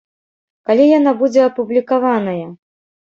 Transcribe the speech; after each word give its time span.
Калі 0.69 0.87
яна 0.99 1.13
будзе 1.21 1.41
апублікаваная? 1.49 2.45